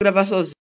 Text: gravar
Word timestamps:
gravar 0.00 0.56